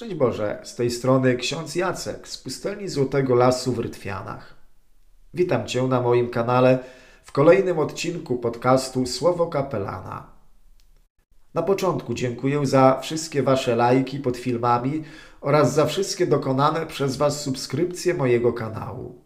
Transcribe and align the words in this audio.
Szczęść 0.00 0.14
Boże, 0.14 0.60
z 0.62 0.74
tej 0.74 0.90
strony 0.90 1.36
ksiądz 1.36 1.74
Jacek 1.74 2.28
z 2.28 2.38
pustelni 2.38 2.88
Złotego 2.88 3.34
Lasu 3.34 3.72
w 3.72 3.78
Rytwianach. 3.78 4.54
Witam 5.34 5.66
Cię 5.66 5.82
na 5.82 6.00
moim 6.00 6.30
kanale 6.30 6.78
w 7.24 7.32
kolejnym 7.32 7.78
odcinku 7.78 8.36
podcastu 8.36 9.06
Słowo 9.06 9.46
Kapelana. 9.46 10.26
Na 11.54 11.62
początku 11.62 12.14
dziękuję 12.14 12.66
za 12.66 13.00
wszystkie 13.02 13.42
Wasze 13.42 13.76
lajki 13.76 14.18
pod 14.18 14.36
filmami 14.36 15.04
oraz 15.40 15.74
za 15.74 15.86
wszystkie 15.86 16.26
dokonane 16.26 16.86
przez 16.86 17.16
Was 17.16 17.40
subskrypcje 17.40 18.14
mojego 18.14 18.52
kanału. 18.52 19.24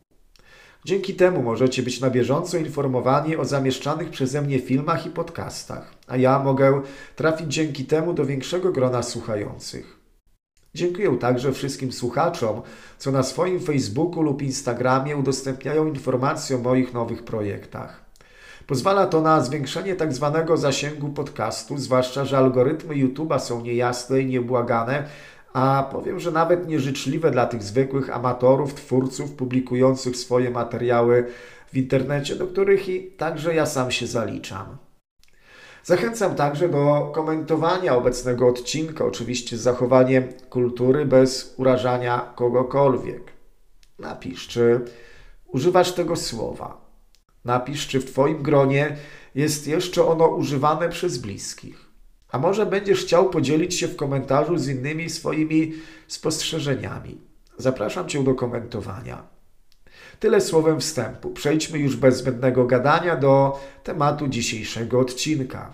Dzięki 0.84 1.14
temu 1.14 1.42
możecie 1.42 1.82
być 1.82 2.00
na 2.00 2.10
bieżąco 2.10 2.58
informowani 2.58 3.36
o 3.36 3.44
zamieszczanych 3.44 4.10
przeze 4.10 4.42
mnie 4.42 4.58
filmach 4.58 5.06
i 5.06 5.10
podcastach, 5.10 5.94
a 6.06 6.16
ja 6.16 6.38
mogę 6.38 6.82
trafić 7.16 7.54
dzięki 7.54 7.84
temu 7.84 8.12
do 8.12 8.24
większego 8.24 8.72
grona 8.72 9.02
słuchających. 9.02 10.03
Dziękuję 10.74 11.18
także 11.18 11.52
wszystkim 11.52 11.92
słuchaczom, 11.92 12.62
co 12.98 13.12
na 13.12 13.22
swoim 13.22 13.60
Facebooku 13.60 14.22
lub 14.22 14.42
Instagramie 14.42 15.16
udostępniają 15.16 15.86
informacje 15.86 16.56
o 16.56 16.58
moich 16.58 16.94
nowych 16.94 17.22
projektach. 17.22 18.04
Pozwala 18.66 19.06
to 19.06 19.20
na 19.20 19.40
zwiększenie 19.40 19.94
tak 19.94 20.12
zwanego 20.12 20.56
zasięgu 20.56 21.08
podcastu, 21.08 21.78
zwłaszcza, 21.78 22.24
że 22.24 22.38
algorytmy 22.38 22.94
YouTube'a 22.94 23.38
są 23.38 23.60
niejasne 23.60 24.20
i 24.20 24.26
niebłagane, 24.26 25.08
a 25.52 25.88
powiem, 25.92 26.20
że 26.20 26.30
nawet 26.32 26.68
nieżyczliwe 26.68 27.30
dla 27.30 27.46
tych 27.46 27.62
zwykłych 27.62 28.16
amatorów, 28.16 28.74
twórców 28.74 29.32
publikujących 29.32 30.16
swoje 30.16 30.50
materiały 30.50 31.26
w 31.72 31.76
internecie, 31.76 32.36
do 32.36 32.46
których 32.46 32.88
i 32.88 33.02
także 33.02 33.54
ja 33.54 33.66
sam 33.66 33.90
się 33.90 34.06
zaliczam. 34.06 34.83
Zachęcam 35.84 36.34
także 36.34 36.68
do 36.68 37.10
komentowania 37.14 37.96
obecnego 37.96 38.48
odcinka, 38.48 39.04
oczywiście 39.04 39.56
z 39.56 39.60
zachowaniem 39.60 40.28
kultury 40.50 41.06
bez 41.06 41.54
urażania 41.56 42.32
kogokolwiek. 42.34 43.32
Napisz, 43.98 44.48
czy 44.48 44.80
używasz 45.46 45.92
tego 45.92 46.16
słowa. 46.16 46.80
Napisz, 47.44 47.88
czy 47.88 48.00
w 48.00 48.04
Twoim 48.04 48.42
gronie 48.42 48.96
jest 49.34 49.66
jeszcze 49.66 50.06
ono 50.06 50.26
używane 50.26 50.88
przez 50.88 51.18
bliskich. 51.18 51.88
A 52.30 52.38
może 52.38 52.66
będziesz 52.66 53.00
chciał 53.00 53.30
podzielić 53.30 53.74
się 53.74 53.88
w 53.88 53.96
komentarzu 53.96 54.58
z 54.58 54.68
innymi 54.68 55.10
swoimi 55.10 55.72
spostrzeżeniami. 56.08 57.20
Zapraszam 57.58 58.08
Cię 58.08 58.24
do 58.24 58.34
komentowania. 58.34 59.33
Tyle 60.20 60.40
słowem 60.40 60.80
wstępu. 60.80 61.30
Przejdźmy 61.30 61.78
już 61.78 61.96
bez 61.96 62.16
zbędnego 62.16 62.64
gadania 62.64 63.16
do 63.16 63.60
tematu 63.84 64.28
dzisiejszego 64.28 65.00
odcinka. 65.00 65.72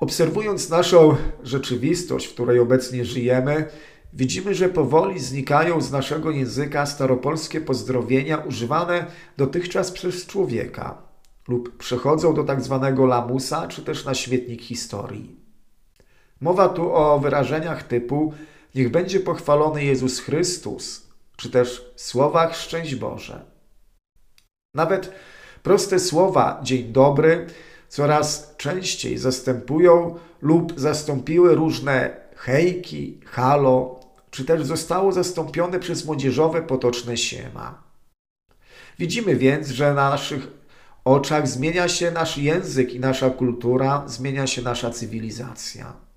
Obserwując 0.00 0.68
naszą 0.68 1.16
rzeczywistość, 1.42 2.26
w 2.26 2.34
której 2.34 2.58
obecnie 2.58 3.04
żyjemy, 3.04 3.68
widzimy, 4.12 4.54
że 4.54 4.68
powoli 4.68 5.20
znikają 5.20 5.80
z 5.80 5.92
naszego 5.92 6.30
języka 6.30 6.86
staropolskie 6.86 7.60
pozdrowienia 7.60 8.36
używane 8.36 9.06
dotychczas 9.36 9.90
przez 9.90 10.26
człowieka 10.26 11.02
lub 11.48 11.76
przechodzą 11.76 12.34
do 12.34 12.44
tak 12.44 12.62
zwanego 12.62 13.06
lamusa, 13.06 13.68
czy 13.68 13.82
też 13.82 14.04
na 14.04 14.14
śmietnik 14.14 14.62
historii. 14.62 15.36
Mowa 16.40 16.68
tu 16.68 16.94
o 16.94 17.18
wyrażeniach 17.18 17.82
typu 17.82 18.34
niech 18.74 18.90
będzie 18.90 19.20
pochwalony 19.20 19.84
Jezus 19.84 20.20
Chrystus, 20.20 21.09
czy 21.40 21.50
też 21.50 21.92
słowach 21.96 22.56
szczęść 22.56 22.94
Boże. 22.94 23.44
Nawet 24.74 25.12
proste 25.62 25.98
słowa 25.98 26.60
dzień 26.62 26.92
dobry 26.92 27.46
coraz 27.88 28.54
częściej 28.56 29.18
zastępują 29.18 30.18
lub 30.42 30.80
zastąpiły 30.80 31.54
różne 31.54 32.16
hejki, 32.36 33.20
halo, 33.26 34.00
czy 34.30 34.44
też 34.44 34.66
zostało 34.66 35.12
zastąpione 35.12 35.78
przez 35.78 36.04
młodzieżowe 36.04 36.62
potoczne 36.62 37.16
siema. 37.16 37.82
Widzimy 38.98 39.36
więc, 39.36 39.68
że 39.68 39.94
na 39.94 40.10
naszych 40.10 40.48
oczach 41.04 41.48
zmienia 41.48 41.88
się 41.88 42.10
nasz 42.10 42.38
język 42.38 42.94
i 42.94 43.00
nasza 43.00 43.30
kultura, 43.30 44.04
zmienia 44.06 44.46
się 44.46 44.62
nasza 44.62 44.90
cywilizacja. 44.90 46.09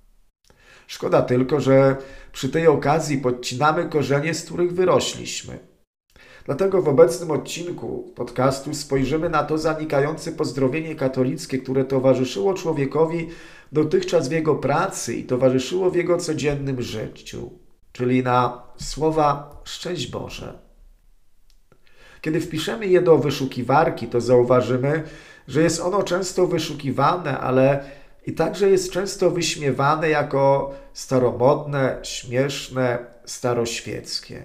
Szkoda 0.94 1.22
tylko, 1.22 1.60
że 1.60 1.96
przy 2.32 2.50
tej 2.50 2.68
okazji 2.68 3.18
podcinamy 3.18 3.90
korzenie, 3.90 4.34
z 4.34 4.46
których 4.46 4.74
wyrośliśmy. 4.74 5.60
Dlatego 6.46 6.82
w 6.82 6.88
obecnym 6.88 7.32
odcinku 7.32 8.12
podcastu 8.16 8.74
spojrzymy 8.74 9.30
na 9.30 9.44
to 9.44 9.58
zanikające 9.58 10.32
pozdrowienie 10.32 10.96
katolickie, 10.96 11.58
które 11.58 11.86
towarzyszyło 11.86 12.54
człowiekowi 12.54 13.30
dotychczas 13.72 14.30
w 14.30 14.32
jego 14.32 14.56
pracy 14.56 15.16
i 15.16 15.24
towarzyszyło 15.24 15.92
w 15.92 15.96
jego 15.96 16.18
codziennym 16.18 16.82
życiu, 16.82 17.52
czyli 17.92 18.24
na 18.24 18.64
słowa 18.78 19.62
Szczęść 19.64 20.08
Boże. 20.08 20.60
Kiedy 22.22 22.42
wpiszemy 22.42 22.88
je 22.88 23.02
do 23.02 23.18
wyszukiwarki, 23.18 24.08
to 24.08 24.22
zauważymy, 24.22 25.04
że 25.48 25.62
jest 25.62 25.82
ono 25.82 26.04
często 26.04 26.48
wyszukiwane, 26.48 27.40
ale 27.40 27.84
i 28.26 28.34
także 28.34 28.70
jest 28.70 28.92
często 28.92 29.32
wyśmiewane 29.32 30.10
jako 30.10 30.74
staromodne, 30.94 32.00
śmieszne, 32.04 33.00
staroświeckie. 33.26 34.44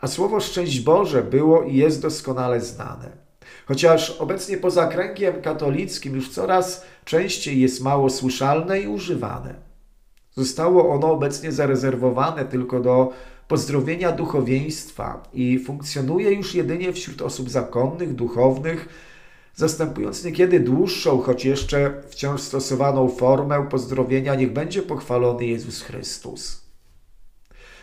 A 0.00 0.08
słowo 0.08 0.40
szczęść 0.40 0.80
Boże 0.80 1.22
było 1.22 1.62
i 1.62 1.76
jest 1.76 2.02
doskonale 2.02 2.60
znane. 2.60 3.22
Chociaż 3.66 4.10
obecnie 4.10 4.56
poza 4.56 4.86
kręgiem 4.86 5.42
katolickim 5.42 6.14
już 6.14 6.30
coraz 6.30 6.84
częściej 7.04 7.60
jest 7.60 7.82
mało 7.82 8.10
słyszalne 8.10 8.80
i 8.80 8.88
używane. 8.88 9.54
Zostało 10.34 10.94
ono 10.94 11.12
obecnie 11.12 11.52
zarezerwowane 11.52 12.44
tylko 12.44 12.80
do 12.80 13.12
pozdrowienia 13.48 14.12
duchowieństwa 14.12 15.22
i 15.32 15.58
funkcjonuje 15.58 16.32
już 16.32 16.54
jedynie 16.54 16.92
wśród 16.92 17.22
osób 17.22 17.50
zakonnych, 17.50 18.14
duchownych, 18.14 18.88
zastępując 19.54 20.24
niekiedy 20.24 20.60
dłuższą, 20.60 21.20
choć 21.20 21.44
jeszcze 21.44 22.02
wciąż 22.08 22.40
stosowaną 22.40 23.08
formę 23.08 23.66
pozdrowienia 23.70 24.34
niech 24.34 24.52
będzie 24.52 24.82
pochwalony 24.82 25.46
Jezus 25.46 25.82
Chrystus. 25.82 26.62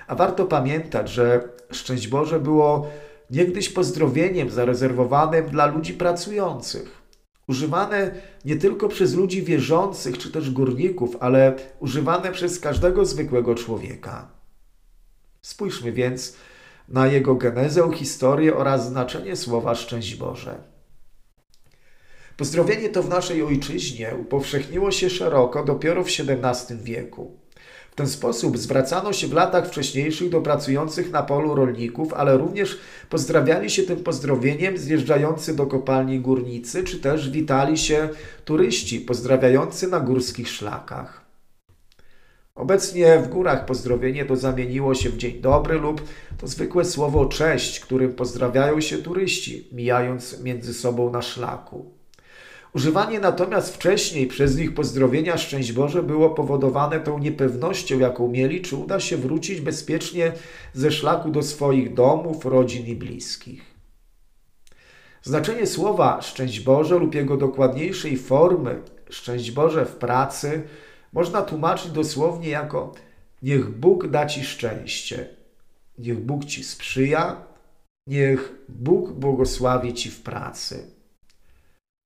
A 0.07 0.15
warto 0.15 0.45
pamiętać, 0.45 1.09
że 1.09 1.49
szczęść 1.71 2.07
Boże 2.07 2.39
było 2.39 2.87
niegdyś 3.29 3.69
pozdrowieniem 3.69 4.49
zarezerwowanym 4.49 5.49
dla 5.49 5.65
ludzi 5.65 5.93
pracujących. 5.93 6.99
Używane 7.47 8.11
nie 8.45 8.55
tylko 8.55 8.87
przez 8.87 9.13
ludzi 9.13 9.43
wierzących 9.43 10.17
czy 10.17 10.31
też 10.31 10.51
górników, 10.51 11.17
ale 11.19 11.55
używane 11.79 12.31
przez 12.31 12.59
każdego 12.59 13.05
zwykłego 13.05 13.55
człowieka. 13.55 14.31
Spójrzmy 15.41 15.91
więc 15.91 16.35
na 16.87 17.07
jego 17.07 17.35
genezę, 17.35 17.91
historię 17.93 18.55
oraz 18.55 18.87
znaczenie 18.87 19.35
słowa 19.35 19.75
szczęść 19.75 20.15
Boże. 20.15 20.63
Pozdrowienie 22.39 22.89
to 22.89 23.03
w 23.03 23.09
naszej 23.09 23.43
ojczyźnie 23.43 24.15
upowszechniło 24.21 24.91
się 24.91 25.09
szeroko 25.09 25.63
dopiero 25.63 26.03
w 26.03 26.07
XVII 26.07 26.77
wieku. 26.83 27.31
W 27.91 27.95
ten 27.95 28.07
sposób 28.07 28.57
zwracano 28.57 29.13
się 29.13 29.27
w 29.27 29.33
latach 29.33 29.67
wcześniejszych 29.67 30.29
do 30.29 30.41
pracujących 30.41 31.11
na 31.11 31.23
polu 31.23 31.55
rolników, 31.55 32.13
ale 32.13 32.37
również 32.37 32.79
pozdrawiali 33.09 33.69
się 33.69 33.83
tym 33.83 34.03
pozdrowieniem 34.03 34.77
zjeżdżający 34.77 35.55
do 35.55 35.65
kopalni 35.65 36.19
górnicy, 36.19 36.83
czy 36.83 36.99
też 36.99 37.29
witali 37.29 37.77
się 37.77 38.09
turyści 38.45 38.99
pozdrawiający 38.99 39.87
na 39.87 39.99
górskich 39.99 40.49
szlakach. 40.49 41.25
Obecnie 42.55 43.19
w 43.19 43.27
górach 43.27 43.65
pozdrowienie 43.65 44.25
to 44.25 44.35
zamieniło 44.35 44.95
się 44.95 45.09
w 45.09 45.17
dzień 45.17 45.41
dobry 45.41 45.79
lub 45.79 46.01
to 46.37 46.47
zwykłe 46.47 46.85
słowo 46.85 47.25
cześć, 47.25 47.79
którym 47.79 48.13
pozdrawiają 48.13 48.81
się 48.81 48.97
turyści, 48.97 49.69
mijając 49.71 50.41
między 50.41 50.73
sobą 50.73 51.11
na 51.11 51.21
szlaku. 51.21 51.98
Używanie 52.75 53.19
natomiast 53.19 53.75
wcześniej 53.75 54.27
przez 54.27 54.57
nich 54.57 54.73
pozdrowienia 54.73 55.37
szczęść 55.37 55.71
Boże 55.71 56.03
było 56.03 56.29
powodowane 56.29 56.99
tą 56.99 57.19
niepewnością, 57.19 57.99
jaką 57.99 58.27
mieli, 58.27 58.61
czy 58.61 58.75
uda 58.75 58.99
się 58.99 59.17
wrócić 59.17 59.61
bezpiecznie 59.61 60.31
ze 60.73 60.91
szlaku 60.91 61.31
do 61.31 61.43
swoich 61.43 61.93
domów, 61.93 62.45
rodzin 62.45 62.85
i 62.85 62.95
bliskich. 62.95 63.61
Znaczenie 65.21 65.67
słowa 65.67 66.21
szczęść 66.21 66.59
Boże 66.59 66.95
lub 66.95 67.15
jego 67.15 67.37
dokładniejszej 67.37 68.17
formy 68.17 68.81
szczęść 69.09 69.51
Boże 69.51 69.85
w 69.85 69.95
pracy 69.95 70.63
można 71.13 71.41
tłumaczyć 71.41 71.91
dosłownie 71.91 72.49
jako 72.49 72.93
niech 73.41 73.69
Bóg 73.69 74.07
da 74.07 74.25
Ci 74.25 74.43
szczęście, 74.43 75.29
niech 75.97 76.19
Bóg 76.19 76.45
Ci 76.45 76.63
sprzyja, 76.63 77.41
niech 78.07 78.53
Bóg 78.69 79.11
błogosławi 79.11 79.93
Ci 79.93 80.11
w 80.11 80.21
pracy. 80.21 80.98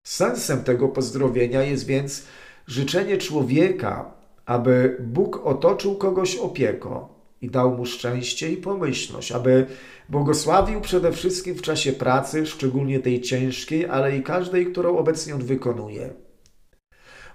Sensem 0.03 0.63
tego 0.63 0.87
pozdrowienia 0.87 1.63
jest 1.63 1.85
więc 1.85 2.23
życzenie 2.67 3.17
człowieka, 3.17 4.13
aby 4.45 4.97
Bóg 4.99 5.45
otoczył 5.45 5.95
kogoś 5.95 6.35
opieką 6.35 7.07
i 7.41 7.49
dał 7.49 7.77
mu 7.77 7.85
szczęście 7.85 8.51
i 8.51 8.57
pomyślność, 8.57 9.31
aby 9.31 9.65
błogosławił 10.09 10.81
przede 10.81 11.11
wszystkim 11.11 11.55
w 11.55 11.61
czasie 11.61 11.93
pracy, 11.93 12.45
szczególnie 12.45 12.99
tej 12.99 13.21
ciężkiej, 13.21 13.85
ale 13.85 14.17
i 14.17 14.23
każdej, 14.23 14.65
którą 14.65 14.97
obecnie 14.97 15.35
on 15.35 15.43
wykonuje. 15.43 16.13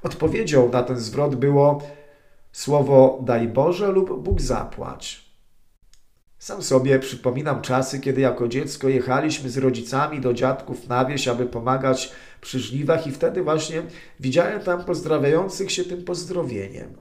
Odpowiedzią 0.03 0.71
na 0.73 0.83
ten 0.83 0.99
zwrot 0.99 1.35
było 1.35 1.83
słowo 2.53 3.21
daj 3.23 3.49
Boże 3.49 3.93
lub 3.93 4.23
Bóg 4.23 4.41
zapłać. 4.41 5.28
Sam 6.39 6.63
sobie 6.63 6.99
przypominam 6.99 7.63
czasy, 7.63 8.01
kiedy 8.01 8.21
jako 8.21 8.49
dziecko 8.49 8.89
jechaliśmy 8.89 9.51
z 9.51 9.59
rodzicami 9.59 10.21
do 10.21 10.35
dziadków 10.35 10.89
na 10.89 11.05
wieś, 11.05 11.29
aby 11.29 11.47
pomagać 11.47 12.13
przy 12.41 12.61
żniwach 12.61 13.07
i 13.07 13.13
wtedy 13.13 13.43
właśnie 13.43 13.83
widziałem 14.21 14.61
tam 14.61 14.85
pozdrawiających 14.85 15.73
się 15.73 15.85
tym 15.85 16.05
pozdrowieniem. 16.05 16.97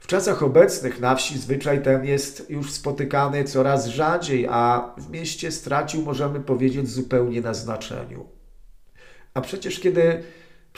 W 0.00 0.06
czasach 0.06 0.42
obecnych 0.42 1.00
na 1.00 1.14
wsi 1.14 1.38
zwyczaj 1.38 1.82
ten 1.82 2.04
jest 2.04 2.50
już 2.50 2.72
spotykany 2.72 3.44
coraz 3.44 3.86
rzadziej, 3.86 4.46
a 4.50 4.94
w 4.98 5.10
mieście 5.10 5.52
stracił, 5.52 6.02
możemy 6.02 6.40
powiedzieć, 6.40 6.88
zupełnie 6.90 7.40
na 7.40 7.54
znaczeniu. 7.54 8.26
A 9.34 9.40
przecież 9.40 9.80
kiedy 9.80 10.22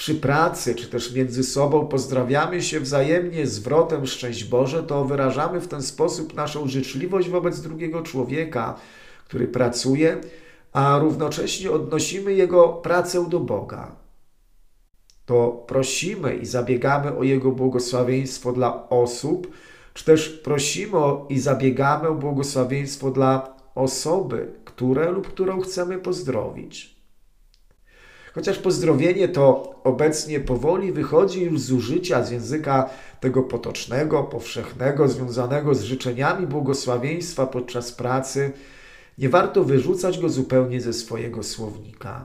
przy 0.00 0.14
pracy 0.14 0.74
czy 0.74 0.86
też 0.86 1.14
między 1.14 1.44
sobą 1.44 1.86
pozdrawiamy 1.86 2.62
się 2.62 2.80
wzajemnie 2.80 3.46
zwrotem 3.46 4.06
szczęść 4.06 4.44
Boże, 4.44 4.82
to 4.82 5.04
wyrażamy 5.04 5.60
w 5.60 5.68
ten 5.68 5.82
sposób 5.82 6.34
naszą 6.34 6.68
życzliwość 6.68 7.28
wobec 7.28 7.60
drugiego 7.60 8.02
człowieka, 8.02 8.76
który 9.24 9.48
pracuje, 9.48 10.20
a 10.72 10.98
równocześnie 10.98 11.70
odnosimy 11.70 12.34
jego 12.34 12.68
pracę 12.68 13.28
do 13.28 13.40
Boga. 13.40 13.96
To 15.26 15.64
prosimy 15.66 16.36
i 16.36 16.46
zabiegamy 16.46 17.16
o 17.16 17.22
Jego 17.22 17.52
błogosławieństwo 17.52 18.52
dla 18.52 18.88
osób, 18.88 19.50
czy 19.94 20.04
też 20.04 20.28
prosimy 20.28 20.98
i 21.28 21.40
zabiegamy 21.40 22.08
o 22.08 22.14
błogosławieństwo 22.14 23.10
dla 23.10 23.56
osoby, 23.74 24.52
które 24.64 25.10
lub 25.10 25.28
którą 25.28 25.60
chcemy 25.60 25.98
pozdrowić. 25.98 26.99
Chociaż 28.34 28.58
pozdrowienie 28.58 29.28
to 29.28 29.74
obecnie 29.84 30.40
powoli 30.40 30.92
wychodzi 30.92 31.42
już 31.42 31.60
z 31.60 31.72
użycia 31.72 32.24
z 32.24 32.30
języka 32.30 32.90
tego 33.20 33.42
potocznego, 33.42 34.22
powszechnego, 34.24 35.08
związanego 35.08 35.74
z 35.74 35.82
życzeniami 35.82 36.46
błogosławieństwa 36.46 37.46
podczas 37.46 37.92
pracy, 37.92 38.52
nie 39.18 39.28
warto 39.28 39.64
wyrzucać 39.64 40.18
go 40.18 40.28
zupełnie 40.28 40.80
ze 40.80 40.92
swojego 40.92 41.42
słownika. 41.42 42.24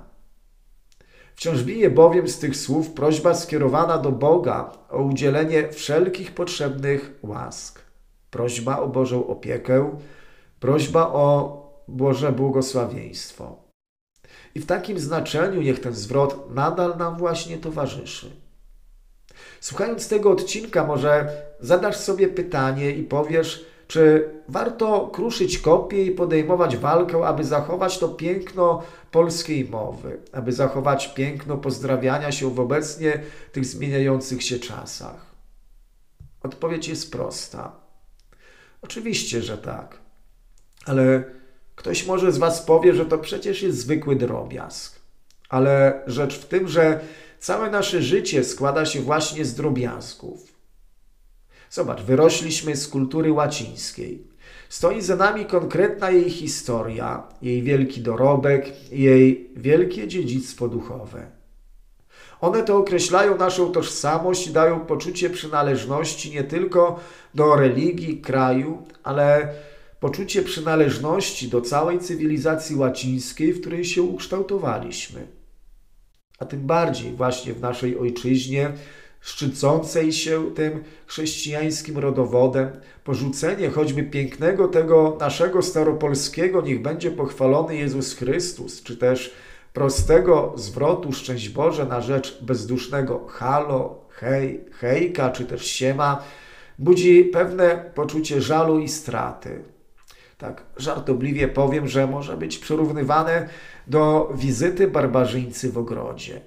Wciąż 1.35 1.63
bije 1.63 1.89
bowiem 1.89 2.27
z 2.27 2.39
tych 2.39 2.55
słów 2.57 2.91
prośba 2.91 3.33
skierowana 3.33 3.97
do 3.97 4.11
Boga 4.11 4.71
o 4.89 5.01
udzielenie 5.01 5.69
wszelkich 5.71 6.31
potrzebnych 6.31 7.19
łask. 7.23 7.81
Prośba 8.31 8.79
o 8.79 8.87
Bożą 8.87 9.27
opiekę, 9.27 9.97
prośba 10.59 11.07
o 11.07 11.65
Boże 11.87 12.31
błogosławieństwo. 12.31 13.64
I 14.55 14.59
w 14.59 14.65
takim 14.65 14.99
znaczeniu 14.99 15.61
niech 15.61 15.79
ten 15.79 15.93
zwrot 15.93 16.55
nadal 16.55 16.97
nam 16.97 17.17
właśnie 17.17 17.57
towarzyszy. 17.57 18.31
Słuchając 19.59 20.07
tego 20.07 20.31
odcinka, 20.31 20.85
może 20.85 21.27
zadasz 21.59 21.97
sobie 21.97 22.27
pytanie 22.27 22.91
i 22.91 23.03
powiesz, 23.03 23.65
czy 23.87 24.29
warto 24.47 25.07
kruszyć 25.07 25.57
kopię 25.57 26.03
i 26.03 26.11
podejmować 26.11 26.77
walkę, 26.77 27.27
aby 27.27 27.43
zachować 27.43 27.99
to 27.99 28.09
piękno 28.09 28.83
polskiej 29.11 29.69
mowy, 29.69 30.17
aby 30.31 30.51
zachować 30.51 31.13
piękno 31.13 31.57
pozdrawiania 31.57 32.31
się 32.31 32.49
w 32.49 32.59
obecnie 32.59 33.23
tych 33.51 33.65
zmieniających 33.65 34.43
się 34.43 34.59
czasach? 34.59 35.25
Odpowiedź 36.43 36.87
jest 36.87 37.11
prosta. 37.11 37.71
Oczywiście, 38.81 39.41
że 39.41 39.57
tak. 39.57 39.97
Ale 40.85 41.23
Ktoś 41.75 42.05
może 42.05 42.31
z 42.31 42.37
Was 42.37 42.61
powie, 42.61 42.93
że 42.93 43.05
to 43.05 43.17
przecież 43.17 43.61
jest 43.61 43.77
zwykły 43.77 44.15
drobiazg. 44.15 44.99
Ale 45.49 46.03
rzecz 46.07 46.39
w 46.39 46.45
tym, 46.45 46.67
że 46.67 46.99
całe 47.39 47.69
nasze 47.69 48.01
życie 48.01 48.43
składa 48.43 48.85
się 48.85 49.01
właśnie 49.01 49.45
z 49.45 49.55
drobiazgów. 49.55 50.55
Zobacz, 51.69 52.01
wyrośliśmy 52.01 52.75
z 52.75 52.87
kultury 52.87 53.31
łacińskiej. 53.31 54.27
Stoi 54.69 55.01
za 55.01 55.15
nami 55.15 55.45
konkretna 55.45 56.11
jej 56.11 56.29
historia, 56.29 57.23
jej 57.41 57.63
wielki 57.63 58.01
dorobek, 58.01 58.91
jej 58.91 59.49
wielkie 59.55 60.07
dziedzictwo 60.07 60.67
duchowe. 60.67 61.27
One 62.41 62.63
to 62.63 62.77
określają 62.77 63.37
naszą 63.37 63.71
tożsamość 63.71 64.47
i 64.47 64.51
dają 64.51 64.79
poczucie 64.79 65.29
przynależności 65.29 66.31
nie 66.31 66.43
tylko 66.43 66.99
do 67.35 67.55
religii, 67.55 68.21
kraju, 68.21 68.83
ale 69.03 69.53
poczucie 69.99 70.41
przynależności 70.41 71.47
do 71.47 71.61
całej 71.61 71.99
cywilizacji 71.99 72.75
łacińskiej, 72.75 73.53
w 73.53 73.61
której 73.61 73.85
się 73.85 74.03
ukształtowaliśmy. 74.03 75.27
A 76.39 76.45
tym 76.45 76.67
bardziej 76.67 77.11
właśnie 77.11 77.53
w 77.53 77.61
naszej 77.61 77.97
ojczyźnie, 77.97 78.71
szczycącej 79.21 80.13
się 80.13 80.51
tym 80.55 80.83
chrześcijańskim 81.07 81.97
rodowodem, 81.97 82.69
porzucenie 83.03 83.69
choćby 83.69 84.03
pięknego 84.03 84.67
tego 84.67 85.17
naszego 85.19 85.61
staropolskiego, 85.61 86.61
niech 86.61 86.81
będzie 86.81 87.11
pochwalony 87.11 87.75
Jezus 87.75 88.15
Chrystus, 88.15 88.83
czy 88.83 88.97
też 88.97 89.33
prostego 89.73 90.53
zwrotu 90.55 91.13
szczęść 91.13 91.49
Boże 91.49 91.85
na 91.85 92.01
rzecz 92.01 92.43
bezdusznego 92.43 93.27
halo, 93.27 94.05
hej, 94.09 94.65
hejka, 94.71 95.29
czy 95.29 95.45
też 95.45 95.65
siema, 95.65 96.23
budzi 96.79 97.23
pewne 97.23 97.91
poczucie 97.95 98.41
żalu 98.41 98.79
i 98.79 98.89
straty 98.89 99.74
tak 100.37 100.63
żartobliwie 100.77 101.47
powiem, 101.47 101.87
że 101.87 102.07
może 102.07 102.37
być 102.37 102.57
przyrównywane 102.57 103.49
do 103.87 104.31
wizyty 104.35 104.87
barbarzyńcy 104.87 105.71
w 105.71 105.77
ogrodzie. 105.77 106.41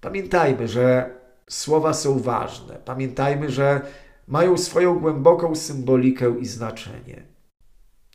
Pamiętajmy, 0.00 0.68
że 0.68 1.10
słowa 1.48 1.94
są 1.94 2.18
ważne. 2.18 2.78
Pamiętajmy, 2.84 3.50
że 3.50 3.80
mają 4.28 4.58
swoją 4.58 4.98
głęboką 4.98 5.54
symbolikę 5.54 6.34
i 6.40 6.46
znaczenie. 6.46 7.22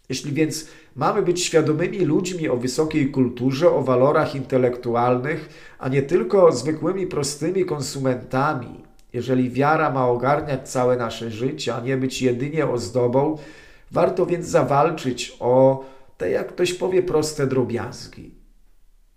Jeśli 0.10 0.34
więc 0.34 0.68
mamy 0.96 1.22
być 1.22 1.44
świadomymi 1.44 2.00
ludźmi 2.00 2.50
o 2.50 2.58
wysokiej 2.58 3.12
kulturze, 3.12 3.72
o 3.72 3.84
walorach 3.84 4.36
intelektualnych, 4.36 5.50
a 5.80 5.90
nie 5.90 6.02
tylko 6.02 6.52
zwykłymi, 6.52 7.08
prostymi 7.08 7.66
konsumentami, 7.66 8.84
jeżeli 9.14 9.50
wiara 9.50 9.92
ma 9.92 10.08
ogarniać 10.08 10.70
całe 10.70 10.98
nasze 10.98 11.32
życie, 11.32 11.76
a 11.76 11.80
nie 11.80 11.98
być 11.98 12.22
jedynie 12.22 12.68
ozdobą, 12.68 13.38
Warto 13.94 14.26
więc 14.26 14.48
zawalczyć 14.48 15.38
o 15.40 15.86
te, 16.18 16.30
jak 16.30 16.48
ktoś 16.48 16.74
powie, 16.74 17.04
proste 17.04 17.48
drobiazgi. 17.48 18.36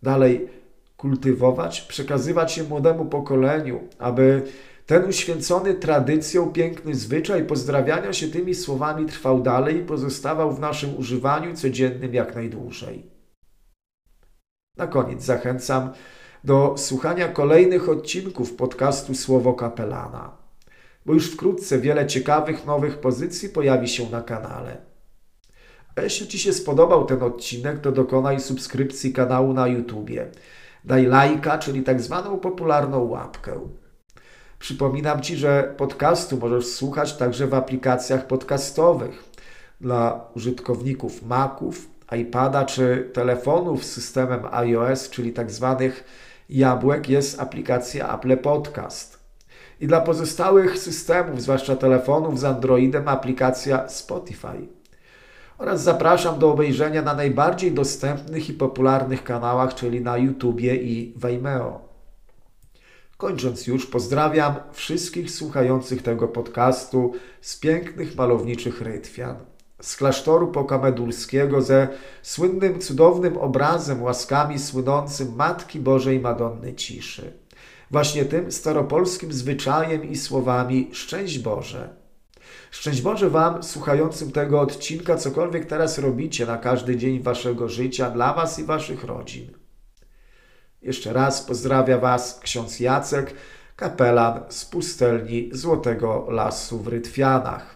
Dalej 0.02 0.48
kultywować, 0.96 1.80
przekazywać 1.80 2.58
je 2.58 2.64
młodemu 2.64 3.04
pokoleniu, 3.04 3.88
aby 3.98 4.42
ten 4.86 5.08
uświęcony 5.08 5.74
tradycją 5.74 6.52
piękny 6.52 6.94
zwyczaj 6.94 7.44
pozdrawiania 7.44 8.12
się 8.12 8.28
tymi 8.28 8.54
słowami 8.54 9.06
trwał 9.06 9.42
dalej 9.42 9.76
i 9.76 9.84
pozostawał 9.84 10.52
w 10.52 10.60
naszym 10.60 10.96
używaniu 10.96 11.54
codziennym 11.54 12.14
jak 12.14 12.34
najdłużej. 12.34 13.10
Na 14.76 14.86
koniec 14.86 15.22
zachęcam 15.22 15.90
do 16.44 16.74
słuchania 16.78 17.28
kolejnych 17.28 17.88
odcinków 17.88 18.56
podcastu 18.56 19.14
Słowo 19.14 19.54
Kapelana 19.54 20.45
bo 21.06 21.14
już 21.14 21.30
wkrótce 21.30 21.78
wiele 21.78 22.06
ciekawych 22.06 22.66
nowych 22.66 22.98
pozycji 22.98 23.48
pojawi 23.48 23.88
się 23.88 24.10
na 24.10 24.22
kanale. 24.22 24.76
A 25.96 26.00
jeśli 26.00 26.28
Ci 26.28 26.38
się 26.38 26.52
spodobał 26.52 27.04
ten 27.04 27.22
odcinek, 27.22 27.80
to 27.80 27.92
dokonaj 27.92 28.40
subskrypcji 28.40 29.12
kanału 29.12 29.52
na 29.52 29.66
YouTubie. 29.66 30.26
Daj 30.84 31.06
lajka, 31.06 31.58
czyli 31.58 31.82
tak 31.82 32.00
zwaną 32.00 32.38
popularną 32.38 33.04
łapkę. 33.04 33.60
Przypominam 34.58 35.22
Ci, 35.22 35.36
że 35.36 35.74
podcastu 35.76 36.36
możesz 36.36 36.66
słuchać 36.66 37.16
także 37.16 37.46
w 37.46 37.54
aplikacjach 37.54 38.26
podcastowych 38.26 39.24
dla 39.80 40.30
użytkowników 40.34 41.22
Maców, 41.22 41.88
iPada 42.20 42.64
czy 42.64 43.10
telefonów 43.12 43.84
z 43.84 43.92
systemem 43.92 44.40
iOS, 44.50 45.10
czyli 45.10 45.32
tak 45.32 45.50
zwanych 45.50 46.04
jabłek, 46.48 47.08
jest 47.08 47.40
aplikacja 47.40 48.14
Apple 48.14 48.36
Podcast. 48.36 49.15
I 49.80 49.86
dla 49.86 50.00
pozostałych 50.00 50.78
systemów, 50.78 51.42
zwłaszcza 51.42 51.76
telefonów 51.76 52.40
z 52.40 52.44
Androidem, 52.44 53.08
aplikacja 53.08 53.88
Spotify. 53.88 54.68
Oraz 55.58 55.82
zapraszam 55.82 56.38
do 56.38 56.52
obejrzenia 56.52 57.02
na 57.02 57.14
najbardziej 57.14 57.72
dostępnych 57.72 58.48
i 58.48 58.52
popularnych 58.52 59.24
kanałach, 59.24 59.74
czyli 59.74 60.00
na 60.00 60.18
YouTubie 60.18 60.76
i 60.76 61.14
Vimeo. 61.24 61.80
Kończąc 63.16 63.66
już, 63.66 63.86
pozdrawiam 63.86 64.54
wszystkich 64.72 65.30
słuchających 65.30 66.02
tego 66.02 66.28
podcastu 66.28 67.12
z 67.40 67.58
pięknych, 67.58 68.16
malowniczych 68.16 68.80
Rytwian, 68.80 69.36
z 69.80 69.96
klasztoru 69.96 70.48
Pokamedulskiego 70.48 71.62
ze 71.62 71.88
słynnym, 72.22 72.80
cudownym 72.80 73.36
obrazem, 73.36 74.02
łaskami 74.02 74.58
słynącym 74.58 75.34
Matki 75.36 75.80
Bożej 75.80 76.20
Madonny 76.20 76.74
Ciszy 76.74 77.45
właśnie 77.90 78.24
tym 78.24 78.52
staropolskim 78.52 79.32
zwyczajem 79.32 80.04
i 80.04 80.16
słowami 80.16 80.90
Szczęść 80.92 81.38
Boże. 81.38 81.96
Szczęść 82.70 83.02
Boże 83.02 83.30
Wam, 83.30 83.62
słuchającym 83.62 84.32
tego 84.32 84.60
odcinka, 84.60 85.16
cokolwiek 85.16 85.66
teraz 85.66 85.98
robicie 85.98 86.46
na 86.46 86.58
każdy 86.58 86.96
dzień 86.96 87.22
Waszego 87.22 87.68
życia, 87.68 88.10
dla 88.10 88.34
Was 88.34 88.58
i 88.58 88.64
Waszych 88.64 89.04
rodzin. 89.04 89.52
Jeszcze 90.82 91.12
raz 91.12 91.42
pozdrawia 91.42 91.98
Was 91.98 92.40
ksiądz 92.42 92.80
Jacek, 92.80 93.34
kapelan 93.76 94.40
z 94.48 94.64
pustelni 94.64 95.50
Złotego 95.52 96.26
Lasu 96.30 96.78
w 96.78 96.88
Rytwianach. 96.88 97.75